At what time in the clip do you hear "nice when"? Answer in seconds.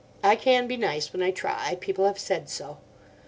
0.77-1.21